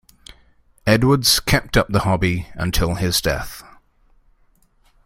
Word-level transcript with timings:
Edwards 0.87 1.39
kept 1.39 1.77
up 1.77 1.87
the 1.89 1.99
hobby 1.99 2.47
until 2.55 2.95
his 2.95 3.21
death. 3.21 3.61